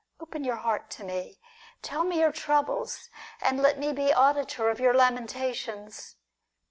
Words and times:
Open 0.19 0.43
your 0.43 0.55
heart 0.55 0.89
to 0.97 1.03
me. 1.03 1.39
Tell 1.83 2.03
me 2.03 2.21
your 2.21 2.31
troubles, 2.31 3.11
and 3.39 3.61
let 3.61 3.77
me 3.77 3.93
be 3.93 4.11
auditor 4.11 4.67
of 4.71 4.79
your 4.79 4.95
lamentations. 4.95 6.15